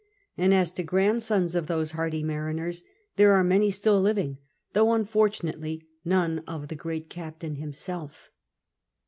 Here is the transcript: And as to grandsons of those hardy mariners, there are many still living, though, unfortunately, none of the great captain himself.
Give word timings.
And 0.35 0.51
as 0.51 0.71
to 0.71 0.83
grandsons 0.83 1.53
of 1.53 1.67
those 1.67 1.91
hardy 1.91 2.23
mariners, 2.23 2.83
there 3.17 3.33
are 3.33 3.43
many 3.43 3.69
still 3.69 4.01
living, 4.01 4.39
though, 4.73 4.93
unfortunately, 4.93 5.85
none 6.03 6.39
of 6.47 6.69
the 6.69 6.75
great 6.75 7.07
captain 7.07 7.57
himself. 7.57 8.31